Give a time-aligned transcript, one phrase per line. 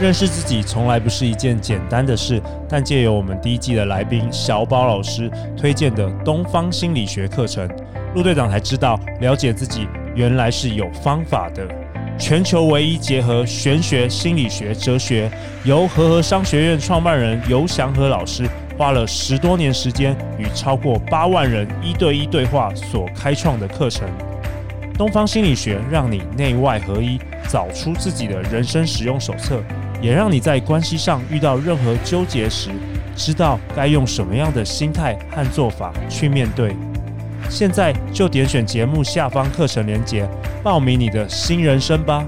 [0.00, 7.68] 认识自己从来不是一件简单的事，但借由我们第一季的来宾小宝老师推荐的东方心理学课程，
[8.14, 9.86] 陆队长才知道，了解自己
[10.16, 11.66] 原来是有方法的。
[12.18, 15.30] 全球唯一结合玄学、心理学、哲学，
[15.64, 24.08] 由和合商学院创办人游祥和老师花了十多年时间，与超过八万人一对一对话所开创的课程。
[24.98, 27.18] 东方心理学让你内外合一，
[27.48, 29.60] 找出自己的人生使用手册，
[30.02, 32.70] 也让你在关系上遇到任何纠结时，
[33.14, 36.74] 知道该用什么样的心态和做法去面对。
[37.48, 40.28] 现在就点选节目下方课程链接，
[40.60, 42.26] 报名你的新人生吧！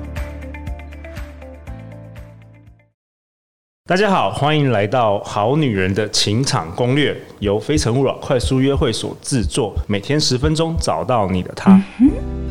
[3.87, 11.73] 大家好，欢迎来到《好女人的情场攻略》，由非诚勿扰快速约会所制作，每天十分钟，找到你的他。
[11.99, 12.44] 嗯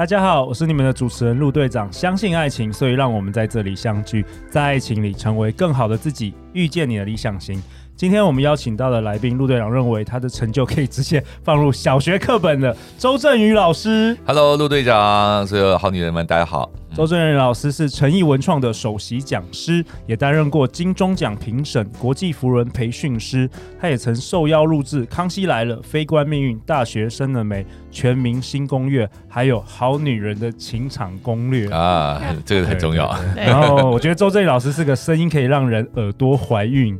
[0.00, 1.92] 大家好，我是你们的主持人陆队长。
[1.92, 7.62] 相信爱情，所以让我们在这里相聚，在爱情里成为更好的自己，遇见你的理想型。
[8.00, 14.16] 今天我们邀请到的来宾，陆队长认为他的成就可以直接放入小学课本的周正宇老师。
[14.24, 16.70] Hello，陆队长，所有好女人们，大家好。
[16.94, 23.46] 周正宇老师是诚毅文创的首席讲师，也担任过金钟奖评审、国际扶人培训师。
[23.78, 33.14] 他也曾受邀录制《康熙来了》《非关命运》《大学生了没》《全明星攻略》，还有《好女人的情场攻略》啊，这个很重要。
[33.36, 36.98] 然后我觉得周正宇老师是个声音可以让人耳朵怀孕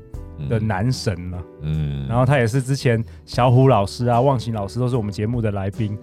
[0.48, 5.96] 的男神了，嗯，然后他也是之前小虎老师啊、忘情老师都是我们节目的来宾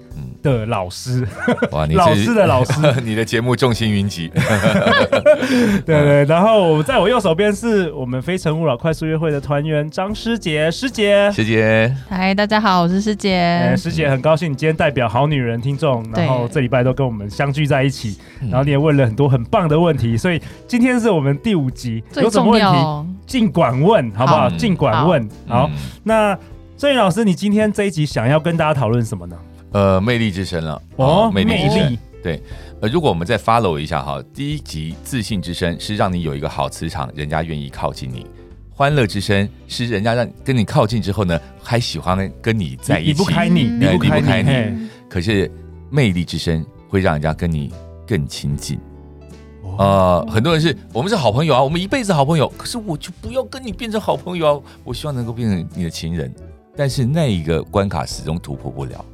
[0.44, 1.28] 的老师，
[1.72, 4.30] 哇，你 老师的老师， 你的节目众星云集，
[5.84, 6.26] 对对。
[6.26, 24.28] 然后在我右手边是我们非诚勿扰快速约会的团员张师姐，师姐，师姐，嗨，大家好，我是师姐，师姐很高兴你今天代表好女人听众，然后这礼拜都跟我们相聚在一起，然后你也问了很多很棒的问题，所以今天是我们第五集，有什么问题尽管问，好。
[24.28, 24.50] 好不好？
[24.58, 25.26] 尽管问。
[25.48, 26.38] 好，嗯、那
[26.78, 29.38] 郑宇老师，你今天这一集想要跟大家讨论什么呢？
[29.72, 30.82] 呃，魅力之声了。
[30.98, 31.92] 哦，魅力之声。
[31.92, 32.42] 力对。
[32.80, 38.24] 呃，如果我们再 follow 一下哈，第一集自信之声是让你有一个好磁场，人家愿意靠近你；
[38.70, 44.50] 欢乐之声是人家让跟你靠近之后呢，还喜欢跟你在一起，离不开你，离不开你。
[44.50, 44.74] 嘿
[45.10, 45.52] 可是
[45.90, 47.74] 魅力之声会让人家跟你
[48.06, 48.80] 更亲近。
[49.78, 52.52] 呃，很多人是我们是好朋友啊，我们一辈子好朋友。
[52.58, 56.34] 可是我就不要跟你变成好朋友啊，我希望能够变成你的情人。
[56.76, 59.06] 但是那一个关卡始终突破不了。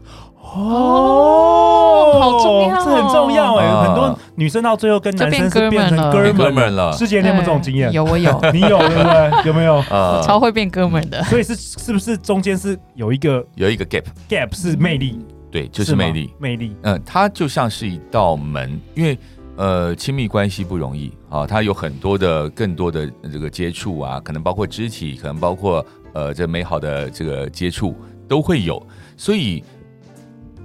[0.42, 3.88] 哦，好重要，这很重要哎。
[3.88, 5.98] 很多女生到最后跟男生是变成
[6.34, 6.92] 哥们了。
[6.92, 7.92] 师姐，你有没有这种经验？
[7.92, 8.32] 有，我有。
[8.54, 9.48] 你有对不对？
[9.48, 9.78] 有没有？
[9.90, 11.24] 啊，超会变哥们的。
[11.24, 16.76] 所以是是不是中间是有一个有一个 gap？gap 是魅力，对，就是魅力，魅力。
[16.84, 19.18] 嗯，它就像是一道门，因为。
[19.56, 27.96] 呃，亲密关系不容易啊，它有很多的、更多的这个接触啊，可能包括肢体，可能包括呃，这美好的这个接触
[28.28, 28.82] 都会有，
[29.16, 29.64] 所以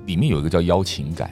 [0.06, 1.30] 里面有一个叫邀请感，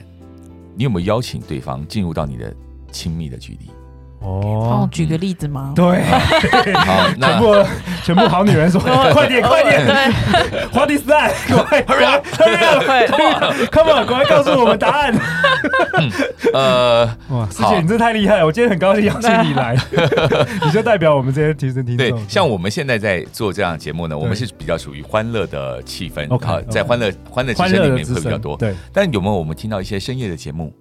[0.75, 2.55] 你有没有邀请对方进入到你的
[2.91, 3.76] 亲密的距离？
[4.19, 5.73] 哦，举个例子吗？
[5.75, 6.01] 对，
[6.73, 7.65] 好，全部
[8.03, 8.81] 全部好女人说，
[9.13, 9.85] 快点快点
[10.73, 11.31] ，What is that？
[11.65, 15.13] 快， Hurry up，Come on，快告诉我们答案。
[16.53, 19.77] 呃， 哇，师姐你真太厉害了，我今天很高兴邀请你来，
[20.65, 22.09] 你就代表我们这些提升听众。
[22.09, 28.57] 对，像我们现在在做这样的节目呢，我们是比较属于欢乐的气氛，好，在欢乐欢乐之声里面会比较多。
[28.57, 30.73] 对，但有没有我们听到一些深夜的节目，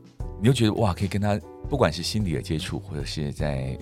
[0.46, 1.36] 你就觉得哇，可以跟他。
[1.68, 3.76] 不管是心理的接触，或者是在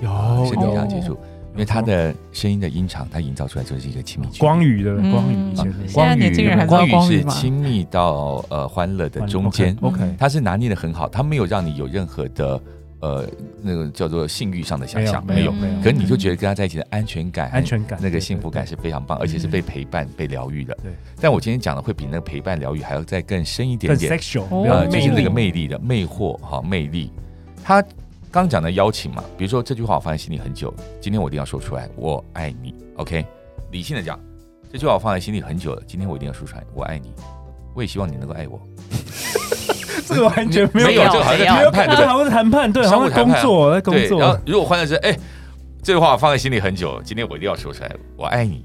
[0.48, 1.12] 身体上接触，
[1.52, 4.26] 因为他的声音的音场，他营造出来就是一个亲密。
[4.38, 5.54] 光宇的光宇，
[5.92, 9.76] 光宇，光宇是亲密到呃欢乐的中间。
[9.82, 12.58] OK，他是拿捏的很好，他没有让你有任何的
[13.04, 13.28] 呃
[13.60, 15.78] 那个叫做性欲上的想象，没有没有。
[15.82, 20.74] 可是你就觉得跟他在一起的安全感，安全感，那个幸福感是非常棒，而且是被陪伴、被疗愈的。
[20.82, 20.90] 对。
[21.20, 24.18] 但我今天讲的会比那个陪伴疗愈还要再更深一点点，
[24.50, 27.12] 呃，就是那个魅力的魅惑哈，魅力。
[27.62, 27.84] 他
[28.30, 32.74] 刚讲的邀请嘛，比如说这句话我放在心里很久，今天我一定要说出来，我爱你。
[32.96, 33.26] OK，
[33.70, 34.18] 理性的讲，
[34.72, 37.12] 这句话我放在心里很久了，今天我一定要说出来，我爱你。
[37.74, 38.60] 我也希望你能够爱我。
[40.06, 44.20] 这个完全没有，没有这个好像在谈判，对，好像是谈判，对，好像工作在工作。
[44.20, 45.16] 然后如果换的是，哎，
[45.82, 48.64] 这句话我放在心里很久，今天我一定要说出来，我爱你。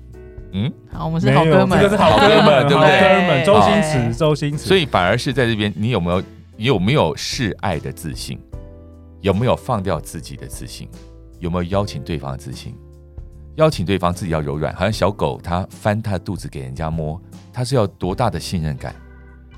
[0.51, 2.99] 嗯，好，我们是好哥们，这个是好哥们，对不对？
[2.99, 4.57] 哥们，周星驰，周星驰。
[4.57, 6.23] 所以反而是在这边，你有没有，
[6.57, 8.39] 你有没有示爱的自信？
[9.21, 10.89] 有没有放掉自己的自信？
[11.39, 12.75] 有没有邀请对方的自信？
[13.55, 17.21] 邀请对方自己要柔软，好像小狗它翻它的肚子给人家摸，
[17.53, 18.95] 它是要多大的信任感？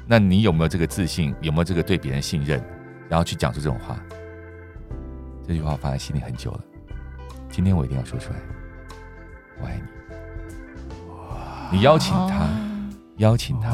[0.08, 1.34] 那你有没有这个自信？
[1.42, 2.62] 有没有这个对别人信任？
[3.10, 4.00] 然后去讲出这种话？
[5.48, 6.62] 这句话放在心里很久了，
[7.50, 8.40] 今天我一定要说出来。
[9.60, 9.84] 我爱你。
[11.74, 12.48] 你邀请他，
[13.18, 13.70] 邀请他。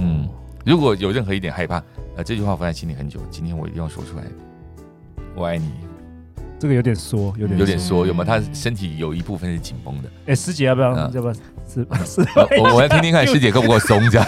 [0.00, 0.28] 嗯，
[0.64, 1.82] 如果有任何一点害怕，
[2.16, 4.24] 呃，这句话放在心里很久，今天我一定要说出来。
[5.34, 5.87] 我爱你。
[6.58, 8.24] 这个有点缩，有点有点缩，有没有？
[8.24, 10.08] 他身体有一部分是紧绷的。
[10.26, 10.90] 哎，师姐要不要？
[11.10, 11.32] 要不要？
[11.68, 12.20] 是 是，
[12.60, 14.26] 我我要听听看 师姐够不够松，这样。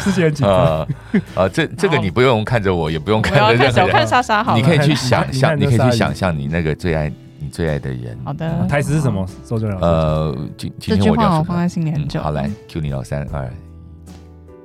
[0.00, 0.86] 师姐很紧张。
[1.34, 3.72] 啊，这这个你不用看着我，也不用看着任何人。
[3.72, 4.56] 小看莎莎好。
[4.56, 8.18] 你可以去想象， 你可以去想象你那个最爱你最爱的人。
[8.24, 8.66] 好的。
[8.68, 9.26] 台词是什么？
[9.46, 9.84] 周正老师。
[9.84, 12.20] 呃，今今天这句话我放在心里很久。
[12.20, 13.50] 好，来，Q 你老三二。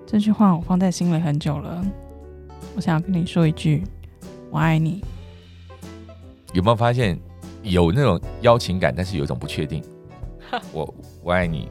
[0.06, 1.82] 这句话我放在心里很久了，
[2.76, 3.84] 我想要跟你说一句，
[4.52, 5.04] 我爱你。
[6.54, 7.20] 有没有发现
[7.62, 9.84] 有那种邀请感，但是有一种不确定？
[10.72, 11.68] 我我爱你，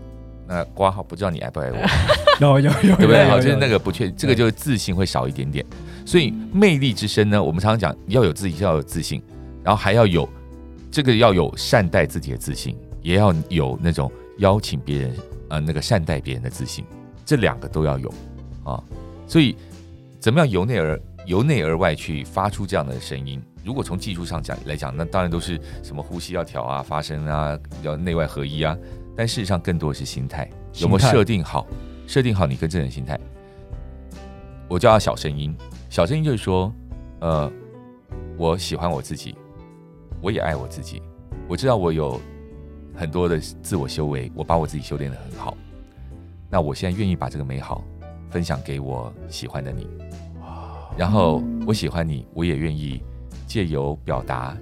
[0.47, 1.77] 那挂号不知道你爱不爱我？
[2.41, 3.25] 有有有，对不对？
[3.25, 5.65] 好，就是那个不确，这个就是自信会少一点点。
[6.05, 9.23] 所以魅力之深呢，我们常常讲要有自己，要有自信，
[9.63, 10.29] 然后还要有
[10.91, 15.15] 这个要有善待自己的自信，也要有那种邀请别人
[15.49, 16.85] 呃那个善待别人的自信，
[17.25, 18.13] 这两个都要有
[18.65, 18.83] 啊。
[19.29, 19.55] 所以
[20.19, 23.43] 怎么样由内而由内而外去发出这样的声音？
[23.65, 28.77] 如果从技术上讲来讲，那当然都是什么呼吸要调啊，发声啊，要内外合一啊。
[29.17, 31.67] 但事实上，更多的是心态，有没有设定好？
[32.07, 33.19] 设定好你跟这人心态。
[34.69, 35.55] 我叫他小声音，
[35.91, 36.73] 小声音就是说，
[37.21, 37.53] 呃，
[38.37, 39.37] 我喜欢我自己，
[40.21, 41.01] 我也爱我自己。
[41.47, 42.21] 我知道我有
[42.97, 45.57] 很多的自我修为，我把我自己修炼的很好。
[46.51, 47.85] 那我现在愿意把这个美好
[48.31, 49.87] 分享给我喜欢的你。
[50.97, 53.03] 然后我喜欢你，我也愿意。
[53.45, 54.57] 借由表达，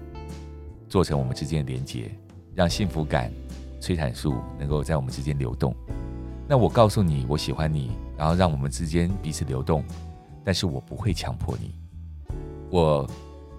[0.88, 2.11] 做成我们之间的连接，
[2.56, 3.31] 让幸福感、
[3.81, 5.73] 催产素能够在我们之间流动。
[6.49, 9.85] 那我告诉你，我喜欢你，然后让我们之间彼此流动。
[10.44, 11.73] 但是我不会强迫你。
[12.69, 13.09] 我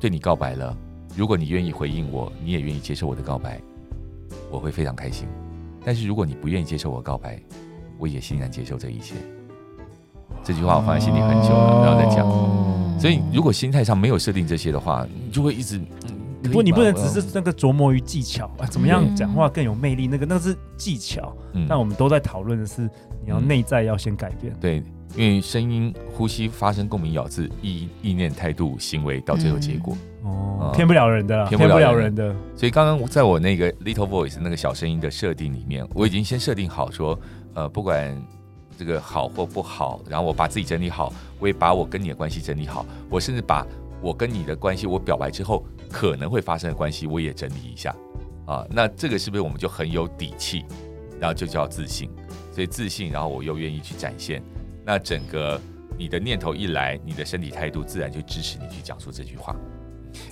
[0.02, 0.76] 对你告白了，
[1.16, 3.62] 如果你愿意回应我，你也愿意接受我的告白，
[4.50, 5.30] 我会非常开心。
[5.86, 7.42] 但是如果你不愿意接受我告白，
[7.98, 9.16] 我也欣然接受这一切。
[10.44, 12.28] 这句话我放在心里很久了，然后再讲。
[13.00, 15.82] 所以，如果心态上没有设定这些的话，你就会一直。
[16.44, 20.08] 不过你不能只是那个琢磨于技巧啊，怎么样讲话更有魅力？
[20.08, 21.36] 那个那是技巧。
[21.54, 21.66] 嗯。
[21.70, 22.82] 但我们都在讨论的是，
[23.24, 24.52] 你要内在要先改变。
[24.60, 24.84] 对，
[25.16, 29.96] 因为声音、呼吸、发声、共鸣、咬字、意意念、态度、行为，到最后结果。
[30.24, 30.72] 哦。
[30.76, 32.36] 骗不了人的，骗不了人的。
[32.56, 37.20] 所以刚刚在我那个 little voice 那个小声音的设定里面，我已经先设定好说，
[37.56, 38.16] 呃，不管。
[38.82, 43.64] 这个好或不好，然后我把自己整理好，我也把我跟你的关系整理好，我甚至把
[44.02, 47.96] 我跟你的关系，我表白之后可能会发生的关系，我也整理一下
[48.48, 48.66] 啊。
[48.72, 50.66] 那这个是不是我们就很有底气？
[51.20, 52.10] 然后就叫自信，
[52.52, 54.42] 所以自信，然后我又愿意去展现。
[54.84, 55.62] 那整个
[55.96, 59.56] 你的念头一来，你的身体态度自然就支持你去讲出这句话。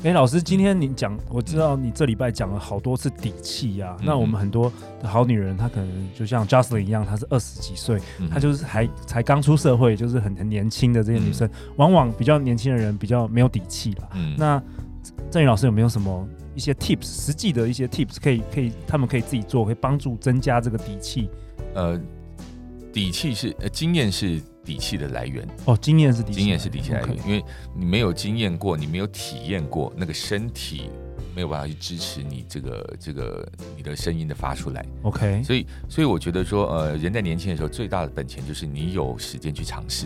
[0.03, 3.97] 哎，老师，今天你讲，我知道你这礼拜讲了好多次底气呀、啊。
[3.99, 4.71] 嗯、那我们很多
[5.01, 14.09] 的好女人，她可能就像 Jocelyn 一样，她是二十几岁，嗯、她就是还才刚出社会，就是很很年轻的这些女生，嗯、往往比较年轻的人比较没有底气了。
[14.15, 14.61] 嗯、那
[15.29, 21.29] 郑宇老师有没有什么一些 tips，实际的一些 tips，可以可以他们可以自己做，可以帮助增加这个底气？
[21.73, 21.99] 呃，
[22.93, 24.41] 底气是呃经验是。
[24.69, 27.43] 底气的来源哦，经验是底气，经验是底气来源，因为
[27.75, 30.91] 你没有经验过，你没有体验过，那个身体
[31.35, 34.85] 没有办法去支持你这个这个你的声音的发出来。
[35.01, 40.05] OK，所以所以我觉得说，呃，人在年轻的时候最大的本钱就是你有时间去尝试。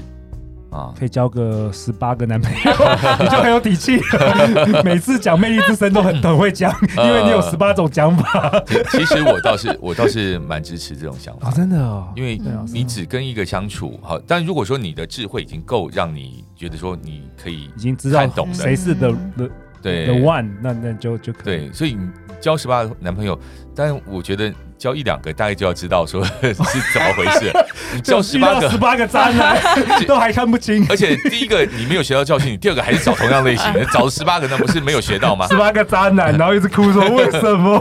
[0.73, 2.71] 啊，可以交个十八个男朋友，
[3.21, 4.01] 你就很有底气。
[4.83, 8.51] 每次讲魅力之声都很很会讲，因为你有十八种讲法。
[8.91, 12.11] 其实我倒是 我倒是蛮支持这种想法，真的哦。
[12.15, 12.41] 因为
[12.73, 19.49] 你只跟一个相处，好，但如果说你的智慧已经够，让你觉得说你可以已经知道懂谁是 the the
[19.81, 21.43] 对 the one，那那就就可以。
[21.43, 22.09] 对，所以你
[22.41, 23.39] 交十八个男朋友，
[23.75, 24.51] 但我觉得。
[24.83, 27.49] 交一两个，大概就要知道说 是怎么回事。
[27.93, 29.57] 你 教十八个，十八个渣男
[30.05, 30.85] 都还看不清。
[30.89, 35.47] 而且第一个你没有学到教训，你第二个还是找同样类型的，找十八个，那不是没有学到吗？
[35.47, 37.79] 十八个渣男，然后一直哭说为什么？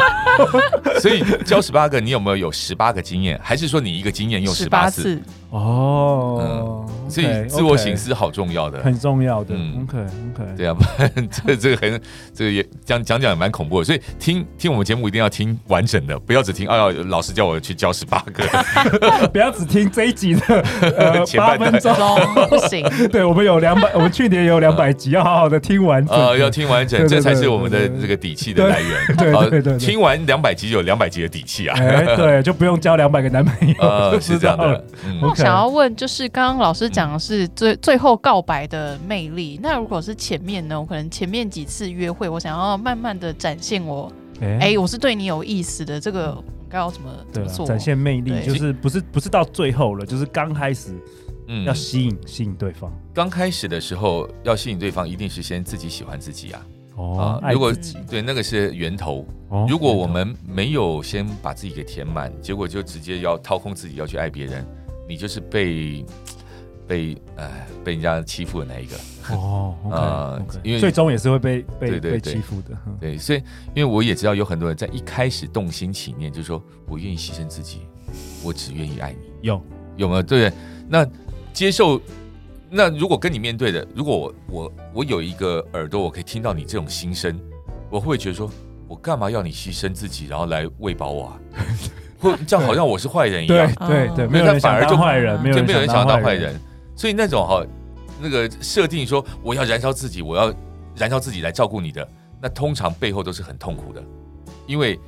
[1.01, 3.37] 所以教十八个，你有没有有十八个经验？
[3.43, 5.21] 还是说你一个经验用十八次？
[5.53, 9.55] 哦，所以自我省思好重要的，很重要的。
[9.55, 12.01] OK OK，对啊，不然这这个很
[12.35, 13.85] 这个也讲讲讲也蛮恐怖的。
[13.85, 16.89] 所以听听我们节目一定要听完整的，不要只听啊。
[17.09, 18.43] 老师叫我去教十八个，
[19.29, 20.41] 不要只听这一集的
[20.97, 21.95] 呃 八分钟
[22.49, 22.83] 不行。
[23.11, 29.17] 对，我们有两百，我们去年也有两百集，要好好的听完呃，要听完整，这才是我们的这个底气的来源。
[29.19, 31.79] 对对对，听完两百集有两百集的底气啊。
[31.79, 33.75] 哎对，就不用交两百个男朋友。
[33.81, 34.83] 呃，是这样的。
[35.21, 39.59] 我想要问，就是刚刚老师讲讲的是最最后告白的魅力。
[39.61, 40.81] 那如果是前面呢？
[40.81, 46.01] 我可能前面几次约会，我想要慢慢的展现我，哎、欸欸，我是对你有意思的。
[46.01, 46.37] 这个
[46.71, 47.67] 该要怎么怎么做？
[47.67, 50.95] 展现魅力就是不是不是到最后了，就是刚开始，
[51.49, 52.93] 嗯，要吸引吸引对方。
[53.13, 56.63] 刚开始的时候要吸引对方，一定是先自己喜欢自己啊。
[56.95, 57.73] 哦，如果
[58.09, 64.65] 对那个是源头，哦，如果我们没有先把自己给填满，结果就直接要掏空自己要去爱别人，
[65.09, 66.05] 你就是被
[66.87, 68.97] 被哎被人家欺负的那一个
[69.35, 69.75] 哦。
[69.91, 72.77] 呃，因为最终也是会被被被欺负的。
[73.01, 73.43] 对，所以
[73.75, 77.83] 因为我也知道有很多人在一开始动心起念，就是说我愿意牺牲自己，
[78.43, 79.19] 我只愿意爱你。
[79.43, 79.63] 有
[79.97, 80.23] 有没有？
[80.23, 80.53] 对，
[80.89, 81.07] 那
[81.53, 82.01] 接受。
[82.75, 87.39] 那如果跟你面对的，如果我我我有一个耳朵，我可以听到你这种心声，
[87.91, 88.51] 我会觉得说，
[88.89, 91.41] 我干嘛要你牺牲自己，然后来喂饱我啊？
[92.23, 93.71] 或这样好像我是坏人一样。
[93.87, 96.55] 对对对，没有人反而就坏人，没有人想要当坏人。
[96.95, 97.63] 所以那种哈，
[98.21, 100.55] 那个设定说我要燃烧自己，我要
[100.97, 102.07] 燃烧自己来照顾你的，
[102.41, 104.03] 那通常背后都是很痛苦的，
[104.67, 104.99] 因为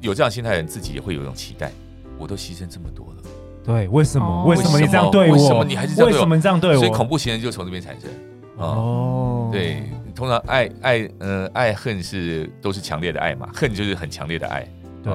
[0.00, 1.70] 有这样心态的人自己也会有一种期待，
[2.18, 3.22] 我都牺牲这么多了。
[3.64, 4.44] 对，为什么、哦？
[4.48, 5.32] 为什么你这样对我？
[5.34, 6.12] 为什么你还是这样对我？
[6.12, 6.76] 为什么这样对我？
[6.78, 8.08] 所以恐怖情人就从这边产生。
[8.56, 9.82] 哦，对，
[10.14, 14.66] 通常爱爱呃爱恨是都是强烈的爱嘛，恨就是很强烈的爱。
[15.04, 15.12] 对，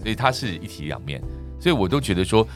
[0.00, 1.22] 所以它是一体两面。
[1.58, 2.46] 所以我都觉得说，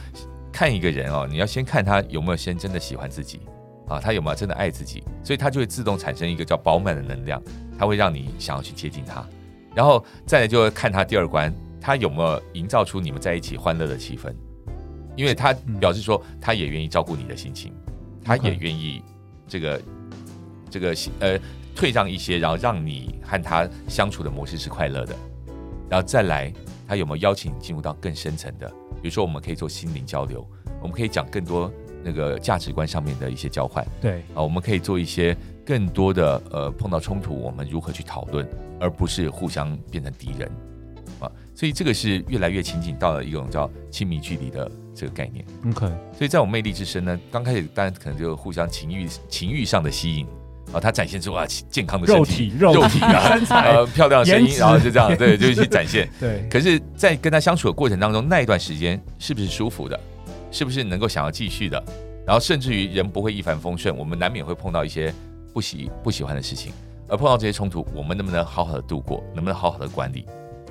[0.51, 3.41] 看一个人哦，你要先看他有没有先真的喜欢自己
[3.87, 7.41] 啊，他有没有真的爱自己，所以他就会自动产生一个叫饱满的能量，
[7.77, 9.25] 他会让你想要去接近他。
[9.73, 14.33] 然后再来就看他第二关，他有没有营造出你们在一起欢乐的气氛。
[15.15, 17.73] 因为他表示说，他也愿意照顾你的心情，
[18.23, 19.01] 他也愿意
[19.47, 19.81] 这个
[20.69, 21.39] 这个呃
[21.75, 25.15] 退让一些，然后让你和他相处的模式是快乐的。
[25.89, 26.53] 然后再来，
[26.91, 28.67] 他有没有邀请你进入到更深层的？
[29.01, 30.45] 比如说，我们可以做心灵交流，
[30.81, 31.71] 我们可以讲更多
[32.03, 33.87] 那个价值观上面的一些交换。
[34.01, 35.33] 对啊，我们可以做一些
[35.65, 38.45] 更多的呃碰到冲突，我们如何去讨论，
[38.77, 40.51] 而不是互相变成敌人
[41.21, 41.31] 啊。
[41.55, 44.69] 所以这个是越来越亲近到了一种叫亲密距离的。
[44.93, 50.27] 这个概念，OK，所以在我魅力之深呢，刚开始大家可能就互相情欲情欲上的吸引
[50.73, 56.47] 啊，他展现出啊健康的身体肉体肉体啊 身材呃漂亮的声音，然后就这样对，就去展现 对。
[56.49, 59.99] 可是，在跟他相处的过程当中，那一段时间是不是舒服的？
[60.51, 61.81] 是不是能够想要继续的？
[62.25, 65.13] 然后甚至于人不会一帆风顺，我们难免会碰到一些
[65.53, 66.71] 不喜不喜欢的事情，
[67.07, 69.23] 而碰到这些冲突，我们能不能好好的度过？
[69.33, 70.25] 能不能好好的管理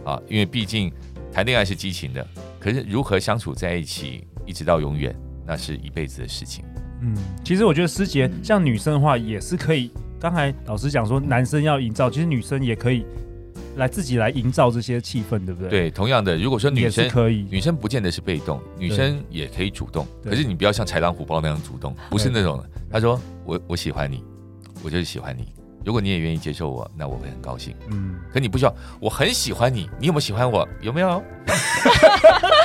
[0.05, 0.21] 啊？
[0.29, 0.93] 因为毕竟。
[1.33, 2.27] 谈恋爱是激情的，
[2.59, 5.15] 可是如何相处在一起，一直到永远，
[5.47, 6.65] 那是一辈子的事情。
[7.03, 7.15] 嗯，
[7.45, 9.91] 其实我觉得师姐像女生的话，也是可以。
[10.21, 13.07] 刚才老师讲说，男生要营造，其实女生也可以
[13.77, 15.71] 来自己来营造这些气氛，对不对？
[15.71, 20.07] 对，同样的，如果说女生可以，女生不见得是被动，女生也可以主动。
[20.23, 22.69] 可是你不要像豺狼虎豹那样主动，不是那种的。
[22.91, 24.23] 他说：“我我喜欢你，
[24.83, 25.49] 我就是喜欢你。”
[25.83, 27.75] 如果你也愿意接受我，那我会很高兴。
[27.91, 30.69] 嗯，可你不需要，我很喜欢你，你有没有喜欢我？
[30.83, 31.23] 有没有？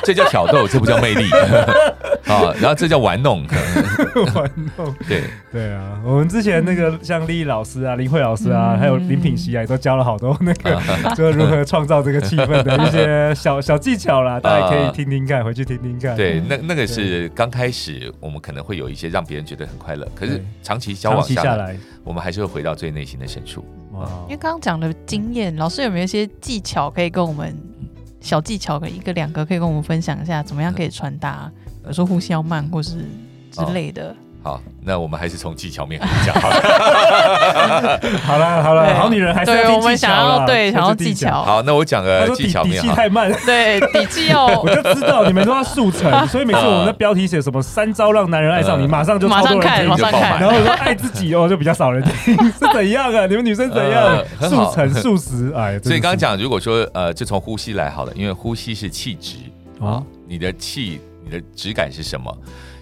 [0.04, 1.30] 这叫挑逗，这不叫魅力
[2.28, 2.54] 啊。
[2.60, 3.46] 然后这叫玩弄，
[4.36, 4.96] 玩弄。
[5.08, 10.82] 对对啊，我们之前那个像丽丽老师啊、林慧老师啊，嗯、还有林品熙啊，都教了好多那个，
[11.16, 16.16] 就如何创造这个气氛的一些小小技巧啦，大家可以听听看，回去听听看。
[16.16, 23.66] 对，那那个是刚开始，我们可能会有一些让别人觉得很快乐，可是长期交往下来，下来我们还是会回到最内心的深处。
[23.94, 27.56] 哇，因为刚刚讲的经验，老师有没有一些技巧可以跟我们？
[28.25, 31.51] 小技巧的一个两个可以跟我们分享一下，怎么样可以传达？
[31.84, 33.05] 比如说呼吸要慢，或是
[33.51, 34.15] 之类的。
[34.46, 36.56] 哦好，那我们还是从技巧面开始讲好了。
[38.24, 39.78] 好了好了，好女人还是要听技巧。
[39.78, 41.44] 我们想要对，想要技巧。
[41.44, 42.80] 好，那我讲个技巧面。
[42.80, 44.46] 底气太慢， 对，底气要。
[44.62, 50.40] 我就知道你们都要速成，所以每次我们的标题写什么“三招让男人爱上你”，马上就马上看，马上看。
[50.40, 53.25] 然后说爱自己哦，就比较少人听，是怎样啊？
[53.25, 54.24] 你们女生怎样？
[54.42, 55.80] 速成速食，哎。
[55.80, 59.38] 所以刚刚讲，如果说呃，就从呼吸来好了，因为呼吸是气质
[59.82, 62.32] 啊，你的气，你的质感是什么？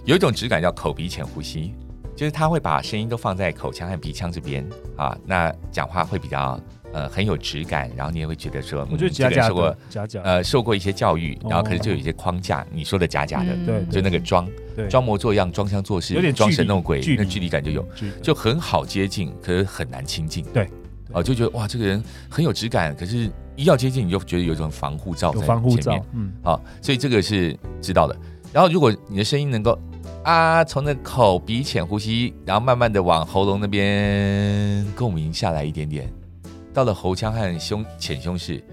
[0.06, 1.74] 有一种质感叫口鼻浅呼吸，
[2.16, 4.68] 就是他会把声音都放在口腔和鼻腔这边
[4.98, 6.60] 啊，那讲话会比较
[6.92, 10.22] 呃很有质感，然后你也会觉得说，我觉得假假的，假假。
[10.24, 14.46] 呃受过一些教育，然后可是就有一些框架，哦、你说的假假的，对、嗯，就那个装
[14.90, 17.88] 装模作样、装腔作势，有点装神弄鬼，那距离感就有，
[18.22, 20.70] 就很好接近，可是很难亲近，对，
[21.14, 28.14] 啊就觉得哇这个人很有质感，可是一要接近你就觉得有一种防护罩在前面，嗯，好，所以这个是知道的。
[28.52, 29.80] 然后如果你的声音能够。
[30.24, 36.10] 啊，从那口鼻浅呼吸，然后慢慢的往喉咙那边共鸣下来一点点，
[36.74, 38.64] 到了喉腔和胸浅胸室，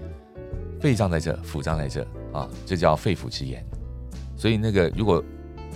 [0.79, 3.61] 肺脏在这，腹脏在这啊，这叫肺腑之言。
[4.37, 5.21] 所以那个如果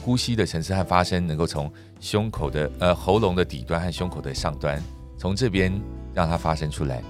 [0.01, 4.81] 呼吸的层次和发声，能够从胸口的呃喉咙的底端和胸口的上端，
[5.17, 5.73] 从这边
[6.13, 7.03] 让它发声出来，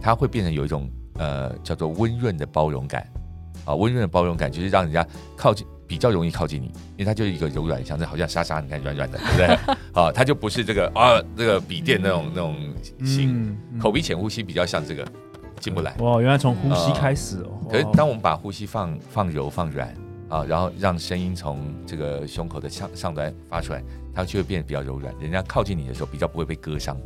[0.00, 3.10] 它会变成有一种呃叫做温润的包容感
[3.64, 5.04] 啊，温润的包容感就是让人家
[5.36, 5.66] 靠近。
[5.86, 9.74] 比较容易靠近你，因为它就是一个柔软，像这好像沙沙，你看软软的， 对不对？
[9.92, 12.56] 好， 它就不是这个啊，这个笔电那种那种
[13.04, 13.56] 型。
[13.72, 15.06] 嗯、口鼻浅呼吸比较像这个
[15.60, 15.94] 进不来。
[15.98, 17.60] 哇，原来从呼吸开始哦。
[17.70, 19.88] 可是当我们把呼吸放放柔放软
[20.28, 23.82] 啊，然后让声音从这个胸口的上上端发出来，
[24.14, 25.14] 它就会变得比较柔软。
[25.20, 26.96] 人家靠近你的时候，比较不会被割伤，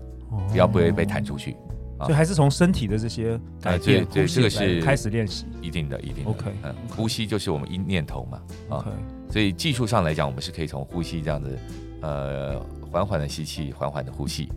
[0.50, 1.56] 比较不会被弹出去。
[2.00, 6.30] 所以还是从身体的这些改变，对，这个是开始练习，一定的，一定的。
[6.30, 8.84] OK，嗯，呼吸就是我们一念头嘛，啊，
[9.30, 11.58] 所以技术上来讲，我们是可以从呼吸这样子，
[12.00, 14.48] 呃，缓缓的吸气，缓缓的呼吸，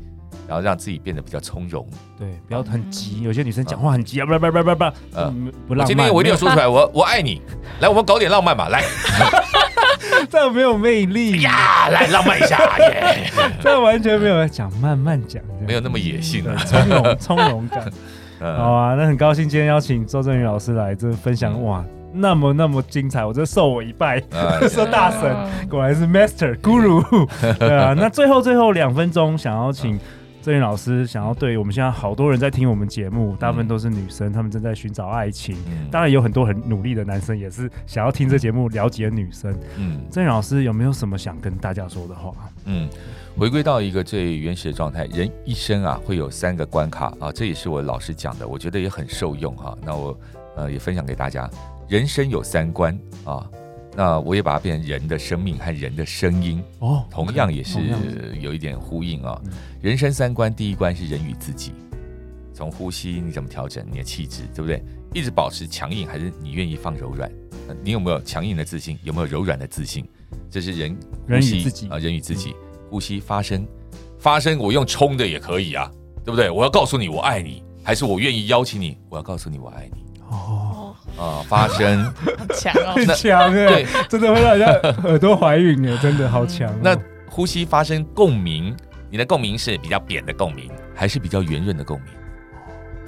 [0.47, 3.21] 然后让自己变得比较从容，对，不要很急。
[3.21, 4.83] 有些女生讲话很急啊，不不不不不，
[5.15, 5.87] 嗯，不浪漫。
[5.87, 7.41] 今天我一定要说出来，我我爱你。
[7.79, 8.83] 来，我们搞点浪漫吧，来。
[10.29, 11.89] 这样没有魅力呀！
[11.89, 12.57] 来浪漫一下，
[13.61, 17.91] 这 完全没有讲，慢慢讲，没有那么野性的从容从容感。
[18.39, 24.21] 好啊，那很高兴今天邀请周正宇老师来这分享，哇，那么那么精彩，我这受我一拜，
[24.69, 25.35] 说大神
[25.69, 27.27] 果然是 Master Guru。
[27.59, 29.99] 对啊，那最后最后两分钟，想要请。
[30.41, 35.55] 震宇老师想要对我们现在好多人在听我们节目，大部分都是女生，她们正在寻找爱情。
[35.67, 39.55] 嗯、当然有很多很努力的男生，也是想要听这节目了解女生。
[39.77, 42.33] 嗯，郑云老师有没有什么想跟大家说的话？
[42.65, 42.89] 嗯，
[43.37, 49.77] 回归到一个最原始的状态，人一生啊会有三个关卡啊，这也是我老师讲的，我觉得也很受用哈、啊。
[49.85, 50.19] 那我
[50.55, 51.47] 呃也分享给大家，
[51.87, 53.47] 人生有三关啊。
[53.95, 57.77] 那我也把它变成人的生命和人的声音哦，同样也是
[58.39, 59.39] 有一点呼应啊。
[59.81, 61.73] 人生三观，第一关是人与自己，
[62.53, 64.83] 从呼吸你怎么调整你的气质，对不对？
[65.13, 67.29] 一直保持强硬，还是你愿意放柔软？
[67.83, 68.97] 你有没有强硬的自信？
[69.03, 70.05] 有没有柔软的自信？
[70.49, 72.55] 这是人呼吸啊，人与自己
[72.89, 73.67] 呼吸发声，
[74.17, 75.91] 发声我用冲的也可以啊，
[76.23, 76.49] 对不对？
[76.49, 78.97] 我要告诉你我爱你，还是我愿意邀请你？
[79.09, 80.60] 我要告诉你我爱你哦。
[81.17, 82.13] 啊，发声，
[82.55, 86.75] 强哦， 很强哎，对，真的会让人家耳朵怀孕哎，真的好强、哦。
[86.81, 86.97] 那
[87.29, 88.75] 呼吸发生共鸣，
[89.09, 92.07] 你的共鸣是比较扁的共鸣，还是比较圆润的共鸣？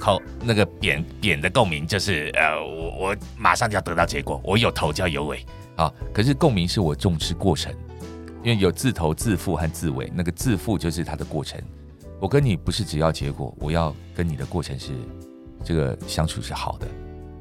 [0.00, 5.44] 好，那个扁扁的共鸣就是呃，我我马上就要得到结果，我有头就要有尾
[5.76, 5.90] 啊。
[6.12, 7.72] 可是共鸣是我重视过程，
[8.42, 11.58] 因为有自头、自腹和自尾，那个自腹就是它的过程。
[12.20, 14.92] 我跟你不是只要结果，我要跟你的过程是
[15.62, 16.86] 这个相处是好的。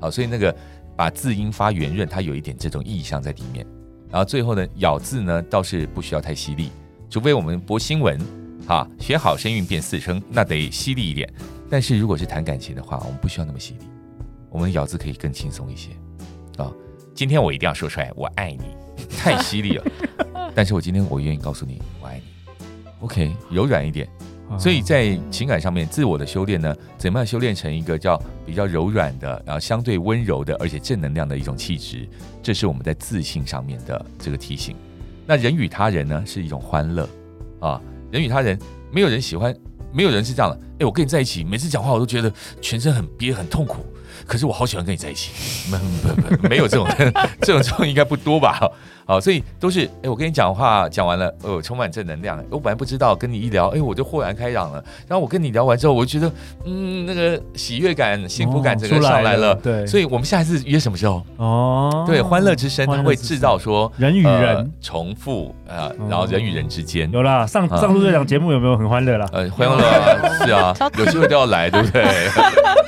[0.03, 0.53] 好，所以那个
[0.97, 3.65] 把字音发圆润，它有一点这种意象在里面。
[4.11, 6.71] 然后最后呢，咬字呢倒是不需要太犀利，
[7.09, 8.19] 除非我们播新闻，
[8.67, 11.33] 哈，学好声韵变四声，那得犀利一点。
[11.69, 13.85] 但是如果是谈感情的话，我们不需要那么犀利，
[14.49, 15.91] 我们咬字可以更轻松一些。
[16.57, 16.69] 啊，
[17.15, 18.75] 今天我一定要说出来，我爱你，
[19.17, 19.85] 太犀利了。
[20.53, 22.23] 但是我今天我愿意告诉你，我爱你。
[22.99, 24.05] OK，柔软一点。
[24.57, 32.07] 所以在情感上面，自我的修炼呢，怎么样修炼成一个叫比较柔软的，然后相对温柔的，而且正能量的一种气质，
[32.41, 34.75] 这是我们在自信上面的这个提醒。
[35.25, 37.09] 那人与他人呢，是一种欢乐
[37.59, 38.57] 啊，人与他人，
[38.91, 39.53] 没有人喜欢，
[39.91, 40.59] 没有人是这样的。
[40.79, 43.85] 哎，我跟你在一起，每次讲话我都觉得全身很憋，很痛苦。
[44.25, 45.31] 可是我好喜欢跟你在一起，
[45.71, 46.87] 没没没没有这种
[47.41, 48.59] 这种这种应该不多吧？
[49.05, 52.41] 好，所以都是哎，我跟你讲话讲完了，哦，充满正能量。
[52.49, 54.81] 我本来不知道，跟你一聊，哎，我就豁然开朗了。
[55.09, 59.21] 然后我跟你聊完之后，我就觉得嗯，那个喜悦感、幸福感整个上来了。
[59.21, 61.21] 哦、来了对，所以我们下一次约什么时候？
[61.35, 67.45] 哦，对，欢乐之声它会制造说人与人、呃、重复啊、呃，然后人与人之间、嗯、有啦。
[67.45, 69.27] 上上次这档节目有没有很欢乐啦？
[69.33, 72.05] 呃，欢乐啊，是啊， 有机会都要来，对不对？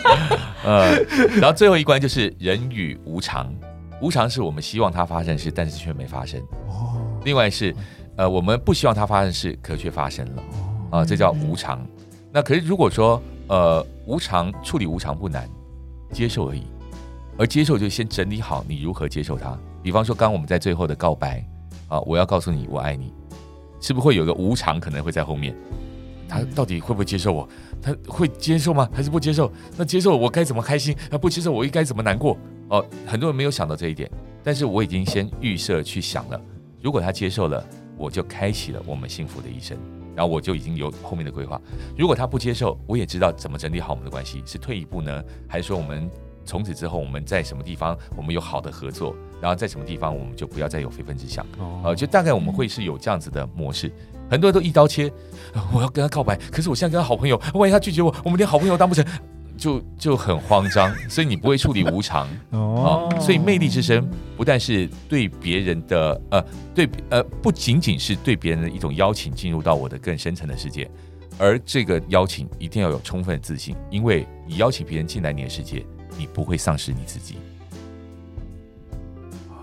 [0.64, 0.96] 呃，
[1.40, 3.54] 然后最后一关就是人与无常，
[4.02, 6.40] 无常是我们希望它发生的事，但是却没发生。
[6.68, 7.02] 哦。
[7.24, 7.76] 另外是，
[8.16, 10.42] 呃，我们不希望它发生的事，可却发生了。
[10.90, 11.86] 啊、呃，这叫无常。
[12.32, 15.50] 那可是如果说，呃，无常处理无常不难，
[16.12, 16.64] 接受而已。
[17.38, 19.58] 而接受就先整理好你如何接受它。
[19.84, 21.40] 比方说，刚刚我们在最后的告白，
[21.88, 23.14] 啊、呃，我要告诉你我爱你，
[23.82, 25.56] 是不是会有个无常可能会在后面？
[26.28, 27.48] 他到底会不会接受我？
[27.82, 28.90] 他会接受吗？
[28.94, 29.52] 还是不接受？
[29.78, 30.96] 那接受我该怎么开心？
[31.10, 32.38] 那不接受我又该怎么难过？
[32.70, 34.10] 哦，很多人没有想到这一点，
[34.44, 36.42] 但是我已经先预设去想了。
[36.82, 37.64] 如果他接受了，
[37.98, 39.78] 我就开启了我们幸福的一生，
[40.16, 41.62] 然后我就已经有后面的规划。
[41.98, 46.10] 如果他不接受，我也知道怎么整理好我们的关系，是退一步呢，还是说我们
[46.46, 51.46] 从此之后我们在什么地方我们有好的合作，然后在什么地方我们就不要再有非分之想？
[51.58, 53.92] 哦、呃，就大概我们会是有这样子的模式。
[54.30, 55.12] 很多人都一刀切，
[55.72, 59.06] 我要跟他告白，可是我现在跟他好朋友，万一他拒绝我，我们连好朋友当不成，
[59.56, 63.08] 就就很慌张，所以你不会处理无常哦。
[63.22, 70.90] 所以魅力之声不但是对别人的呃对呃不仅仅是对别人的一种邀请，进入到我的更深层的世界，
[71.38, 75.86] 而这个邀请一定要有充分的自信，因为你邀请别人进来你的世界，
[76.18, 77.38] 你不会丧失你自己。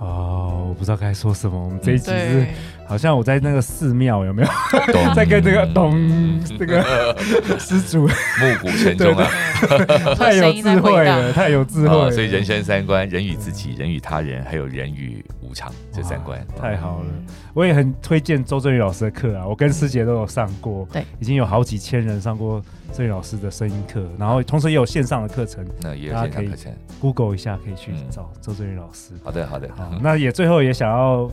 [0.01, 1.63] 哦，我不知道该说什么。
[1.63, 2.47] 我们这一集是
[2.93, 4.49] 好像我在那个寺庙有没有
[5.17, 6.85] 在跟这个咚这个
[7.59, 9.27] 施主暮鼓晨钟啊，
[10.15, 12.11] 太有智慧了，太有智慧了。
[12.11, 17.07] 所以人生三观：人与自己，人与他人，还有人与无常这三观，太好了。
[17.55, 22.63] 我也很推荐周正宇老师的课啊，我跟师姐都有上过，对，已经有好几千人上过。
[22.95, 29.15] 郑宇老师的声音课，然后同时也有线上的课程，那也有线上课程，Google 一下可以去找周正宇老师。
[29.25, 29.91] 好的，好的，好。
[30.03, 31.31] 那也最后也想要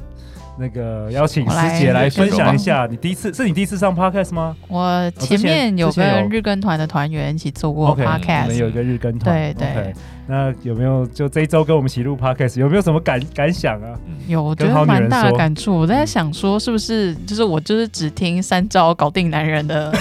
[0.59, 4.55] 那个邀请师姐来分享一下，你第一次是你第一次上 Podcast 吗？
[4.67, 9.93] 我前面有跟日更团的团员一起做过 Podcast，我们有一个日更团，对对。
[10.29, 13.97] 那有没有就这一周跟我们一起录 podcast，有没有什么感感想啊？
[14.27, 15.75] 有，我觉得蛮大的感触。
[15.75, 19.91] 我在想说，是不是就是我就是只听三招搞定男人的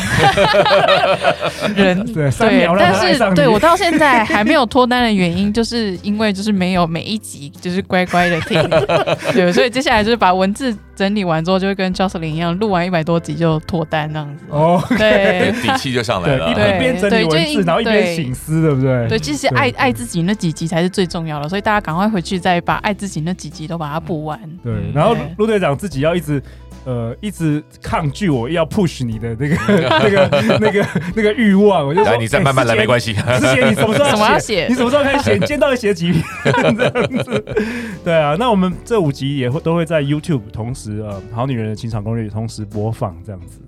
[1.74, 2.04] 人？
[2.12, 8.62] 对，对，但是对我到现在还没有脱单的原因，就是因为就是没有每一集就是乖乖的听。
[9.32, 14.44] 对，所以接下来就是把文字整理完之后，就会跟 Jocelyn 一样，录完一百多集就脱单那样子。
[14.50, 16.52] 哦，对，底气就上来了。
[16.52, 19.08] 对，一边整理文字，然后一边醒思，对不对？
[19.08, 20.18] 对，其实爱爱自己。
[20.22, 24.38] 那几集才是最重要的，所以大家赶快回去再把爱自己那几集都把它补完。
[24.64, 26.42] 对，然后陆队长自己要一直
[26.88, 29.57] 呃一直抗拒我要 push 你的那个
[30.01, 33.12] 那个那个那个欲望，我就说来，你再慢慢来没关系。
[33.12, 34.66] 之前，你什么时候要写？
[34.68, 35.33] 你什么时候开始写？
[35.35, 37.44] 你今天到底写几篇这样子？
[38.03, 43.61] 对啊，那我们这五集也会都会在 YouTube 同时呃好女人的情场攻略同时播放这样子。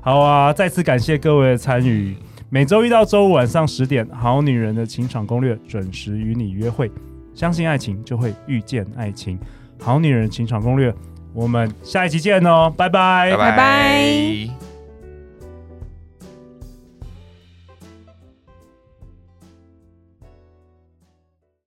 [0.00, 2.14] 好啊，再次感谢各位的参与。
[2.48, 6.88] 每周一到周五晚上十点，《好女人的情场攻略》准时与你约会。
[7.34, 9.36] 相信爱情，就会遇见爱情。
[9.84, 10.90] 《好女人情场攻略》，
[11.32, 14.67] 我们下一期见哦，拜拜，拜拜。